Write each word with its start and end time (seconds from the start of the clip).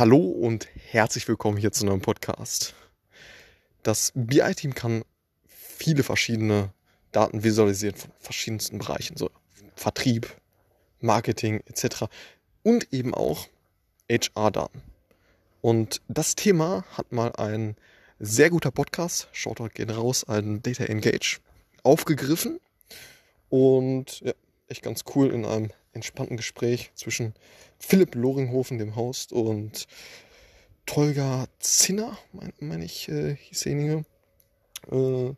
Hallo 0.00 0.16
und 0.16 0.66
herzlich 0.92 1.28
willkommen 1.28 1.58
hier 1.58 1.72
zu 1.72 1.84
einem 1.84 2.00
Podcast. 2.00 2.74
Das 3.82 4.12
BI-Team 4.14 4.74
kann 4.74 5.04
viele 5.46 6.04
verschiedene 6.04 6.72
Daten 7.12 7.44
visualisieren 7.44 7.94
von 7.96 8.10
verschiedensten 8.18 8.78
Bereichen, 8.78 9.18
so 9.18 9.30
Vertrieb, 9.74 10.34
Marketing 11.00 11.60
etc. 11.66 12.06
und 12.62 12.90
eben 12.94 13.12
auch 13.12 13.46
HR-Daten. 14.10 14.80
Und 15.60 16.00
das 16.08 16.34
Thema 16.34 16.86
hat 16.92 17.12
mal 17.12 17.32
ein 17.36 17.76
sehr 18.18 18.48
guter 18.48 18.70
Podcast, 18.70 19.28
Shoutout 19.32 19.68
gehen 19.74 19.90
raus, 19.90 20.24
ein 20.24 20.62
Data 20.62 20.84
Engage, 20.84 21.40
aufgegriffen 21.82 22.58
und 23.50 24.20
ja, 24.20 24.32
echt 24.70 24.82
ganz 24.82 25.04
cool 25.14 25.30
in 25.30 25.44
einem 25.44 25.70
entspannten 25.92 26.36
Gespräch 26.36 26.92
zwischen 26.94 27.34
Philipp 27.78 28.14
Loringhofen, 28.14 28.78
dem 28.78 28.96
Host, 28.96 29.32
und 29.32 29.86
Tolga 30.86 31.46
Zinner, 31.58 32.16
meine 32.32 32.52
mein 32.60 32.82
ich, 32.82 33.08
äh, 33.08 33.36
hieß 33.36 33.60
derjenige, 33.60 34.04
äh, 34.90 35.34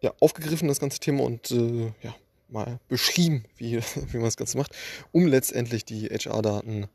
ja, 0.00 0.12
aufgegriffen, 0.20 0.68
das 0.68 0.80
ganze 0.80 0.98
Thema 1.00 1.24
und 1.24 1.50
äh, 1.50 1.92
ja, 2.02 2.14
mal 2.48 2.80
beschrieben, 2.88 3.44
wie, 3.56 3.76
wie 4.12 4.16
man 4.16 4.26
das 4.26 4.36
Ganze 4.36 4.58
macht, 4.58 4.76
um 5.12 5.26
letztendlich 5.26 5.84
die 5.84 6.06
HR-Daten 6.06 6.88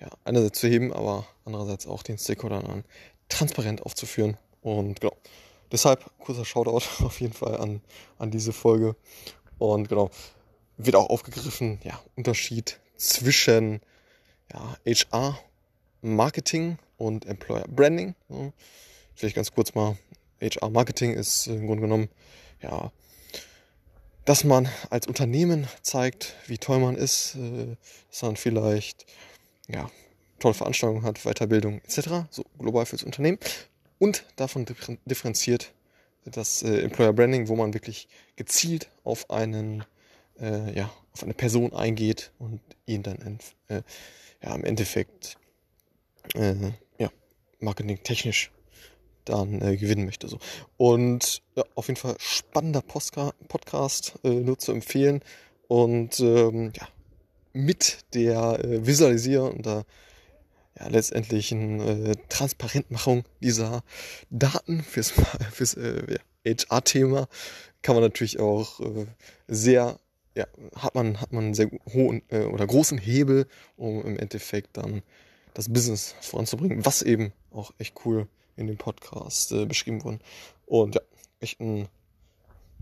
ja, 0.00 0.08
einerseits 0.24 0.60
zu 0.60 0.68
heben, 0.68 0.92
aber 0.92 1.26
andererseits 1.44 1.86
auch 1.86 2.02
den 2.02 2.18
Stakeholdern 2.18 2.84
transparent 3.28 3.82
aufzuführen. 3.82 4.36
Und 4.62 5.00
genau, 5.00 5.16
deshalb 5.72 6.04
kurzer 6.18 6.44
Shoutout 6.44 6.84
auf 7.04 7.20
jeden 7.20 7.34
Fall 7.34 7.56
an, 7.56 7.80
an 8.18 8.30
diese 8.30 8.52
Folge. 8.52 8.96
Und 9.58 9.88
genau, 9.88 10.10
wird 10.84 10.96
auch 10.96 11.10
aufgegriffen, 11.10 11.78
ja, 11.82 12.00
Unterschied 12.16 12.80
zwischen 12.96 13.80
ja, 14.52 14.76
HR, 14.86 15.38
Marketing 16.02 16.78
und 16.96 17.26
Employer 17.26 17.66
Branding. 17.68 18.14
Ja. 18.28 18.52
Vielleicht 19.14 19.36
ganz 19.36 19.52
kurz 19.52 19.74
mal, 19.74 19.96
HR 20.40 20.70
Marketing 20.70 21.12
ist 21.12 21.46
im 21.46 21.66
Grunde 21.66 21.82
genommen, 21.82 22.08
ja, 22.62 22.90
dass 24.24 24.44
man 24.44 24.68
als 24.90 25.06
Unternehmen 25.06 25.66
zeigt, 25.82 26.34
wie 26.46 26.58
toll 26.58 26.78
man 26.78 26.96
ist, 26.96 27.34
äh, 27.36 27.76
dass 28.10 28.22
man 28.22 28.36
vielleicht, 28.36 29.06
ja, 29.68 29.90
tolle 30.38 30.54
Veranstaltungen 30.54 31.02
hat, 31.02 31.24
Weiterbildung 31.24 31.80
etc., 31.84 32.26
so 32.30 32.44
global 32.58 32.86
fürs 32.86 33.02
Unternehmen. 33.02 33.38
Und 33.98 34.24
davon 34.36 34.64
differenziert 35.04 35.72
das 36.24 36.62
äh, 36.62 36.80
Employer 36.80 37.12
Branding, 37.12 37.48
wo 37.48 37.56
man 37.56 37.74
wirklich 37.74 38.08
gezielt 38.36 38.88
auf 39.04 39.30
einen 39.30 39.84
äh, 40.40 40.76
ja, 40.76 40.90
auf 41.12 41.22
eine 41.22 41.34
Person 41.34 41.72
eingeht 41.72 42.32
und 42.38 42.60
ihn 42.86 43.02
dann 43.02 43.38
äh, 43.68 43.82
ja, 44.42 44.54
im 44.54 44.64
Endeffekt 44.64 45.36
äh, 46.34 46.54
ja, 46.98 47.10
marketingtechnisch 47.60 48.50
dann 49.24 49.60
äh, 49.60 49.76
gewinnen 49.76 50.04
möchte. 50.04 50.28
So. 50.28 50.38
Und 50.76 51.42
ja, 51.54 51.64
auf 51.74 51.88
jeden 51.88 51.98
Fall 51.98 52.16
spannender 52.18 52.82
Postka 52.82 53.32
Podcast, 53.48 54.14
äh, 54.24 54.30
nur 54.30 54.58
zu 54.58 54.72
empfehlen. 54.72 55.20
Und 55.68 56.20
ähm, 56.20 56.72
ja, 56.76 56.88
mit 57.52 57.98
der 58.14 58.64
äh, 58.64 58.86
Visualisierung 58.86 59.56
und 59.56 59.66
der 59.66 59.84
ja, 60.78 60.88
letztendlichen 60.88 61.80
äh, 61.80 62.16
Transparentmachung 62.28 63.24
dieser 63.40 63.82
Daten 64.30 64.82
fürs, 64.82 65.12
fürs 65.52 65.74
äh, 65.74 66.18
HR-Thema 66.46 67.28
kann 67.82 67.94
man 67.94 68.04
natürlich 68.04 68.40
auch 68.40 68.80
äh, 68.80 69.06
sehr 69.48 69.98
ja, 70.40 70.46
hat 70.74 70.94
man, 70.94 71.20
hat 71.20 71.32
man 71.32 71.44
einen 71.44 71.54
sehr 71.54 71.70
hohen 71.92 72.22
äh, 72.30 72.44
oder 72.44 72.66
großen 72.66 72.96
Hebel, 72.96 73.46
um 73.76 74.02
im 74.04 74.18
Endeffekt 74.18 74.76
dann 74.76 75.02
das 75.52 75.68
Business 75.68 76.14
voranzubringen, 76.22 76.86
was 76.86 77.02
eben 77.02 77.32
auch 77.50 77.72
echt 77.78 77.94
cool 78.04 78.26
in 78.56 78.66
dem 78.66 78.78
Podcast 78.78 79.52
äh, 79.52 79.66
beschrieben 79.66 80.02
wurde. 80.02 80.18
Und 80.64 80.94
ja, 80.94 81.02
echt 81.40 81.60
ein 81.60 81.88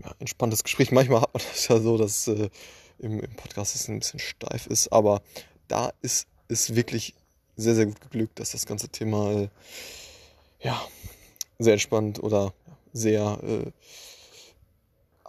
ja, 0.01 0.15
entspanntes 0.19 0.63
Gespräch. 0.63 0.91
Manchmal 0.91 1.21
hat 1.21 1.33
man 1.33 1.43
das 1.49 1.67
ja 1.67 1.79
so, 1.79 1.97
dass 1.97 2.27
äh, 2.27 2.49
im, 2.99 3.19
im, 3.19 3.35
Podcast 3.35 3.75
es 3.75 3.89
ein 3.89 3.99
bisschen 3.99 4.19
steif 4.19 4.67
ist, 4.67 4.93
aber 4.93 5.21
da 5.67 5.91
ist 6.01 6.27
es 6.47 6.75
wirklich 6.75 7.13
sehr, 7.57 7.75
sehr 7.75 7.87
gut 7.87 7.99
geglückt, 7.99 8.39
dass 8.39 8.51
das 8.51 8.65
ganze 8.65 8.87
Thema 8.87 9.31
äh, 9.33 9.49
ja, 10.61 10.81
sehr 11.57 11.73
entspannt 11.73 12.23
oder 12.23 12.53
sehr 12.93 13.39
äh, 13.43 13.71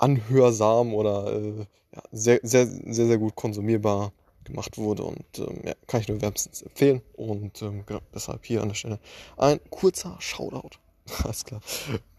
anhörsam 0.01 0.95
oder 0.95 1.33
äh, 1.33 1.67
ja, 1.95 2.03
sehr, 2.13 2.41
sehr, 2.43 2.67
sehr, 2.67 3.07
sehr 3.07 3.19
gut 3.19 3.35
konsumierbar 3.35 4.13
gemacht 4.45 4.79
wurde 4.79 5.05
und 5.05 5.25
ähm, 5.39 5.63
ja, 5.65 5.75
kann 5.87 6.01
ich 6.01 6.09
nur 6.09 6.21
wärmstens 6.21 6.63
empfehlen. 6.63 7.03
Und 7.15 7.63
ähm, 7.63 7.85
genau, 7.87 8.01
deshalb 8.15 8.45
hier 8.45 8.63
an 8.63 8.69
der 8.69 8.75
Stelle 8.75 8.99
ein 9.37 9.61
kurzer 9.71 10.17
Shoutout. 10.21 10.79
Alles 11.25 11.45
klar. 11.45 11.61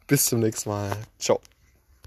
Bis 0.07 0.25
zum 0.25 0.39
nächsten 0.39 0.69
Mal. 0.69 0.91
Ciao. 1.19 1.39